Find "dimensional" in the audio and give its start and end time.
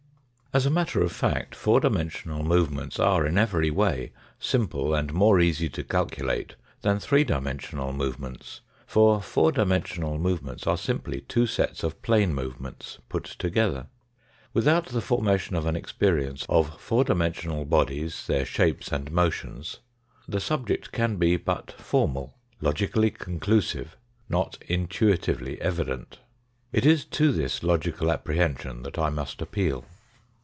1.79-2.43, 7.23-7.93, 9.53-10.19, 17.05-17.63